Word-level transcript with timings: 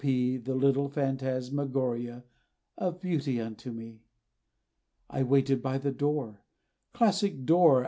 P., 0.01 0.35
That 0.35 0.55
lithe 0.55 0.93
phantasmagoria, 0.93 2.23
Of 2.75 2.99
beauty 2.99 3.39
unto 3.39 3.69
me! 3.71 4.01
I 5.11 5.21
waited 5.21 5.61
by 5.61 5.77
the 5.77 5.91
door, 5.91 6.41
Classic 6.91 7.45
door! 7.45 7.79